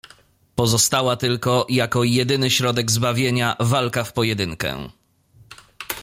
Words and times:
"Pozostała 0.55 1.15
tylko, 1.15 1.65
jako 1.69 2.03
jedyny 2.03 2.51
środek 2.51 2.91
zbawienia, 2.91 3.55
walka 3.59 4.03
w 4.03 4.13
pojedynkę." 4.13 4.89